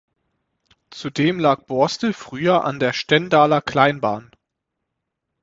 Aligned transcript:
Zudem 0.89 1.39
lag 1.39 1.67
Borstel 1.67 2.11
früher 2.13 2.63
an 2.63 2.79
der 2.79 2.91
Stendaler 2.91 3.61
Kleinbahn. 3.61 4.31